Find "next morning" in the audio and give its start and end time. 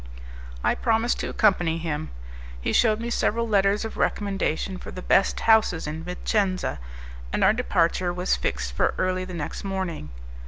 9.35-10.09